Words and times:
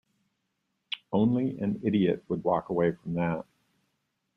Only 1.11 1.59
an 1.59 1.79
idiot 1.83 2.23
would 2.27 2.43
walk 2.43 2.69
away 2.69 2.93
from 3.03 3.13
that. 3.13 3.45